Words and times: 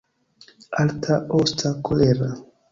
Alta, 0.85 1.19
osta, 1.43 1.77
kolera. 1.85 2.35